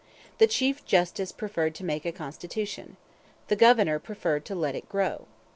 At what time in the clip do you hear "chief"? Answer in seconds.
0.47-0.83